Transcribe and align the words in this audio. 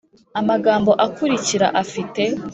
Amagambo 0.39 0.91
akurikira 1.05 1.67
afite 1.81 2.21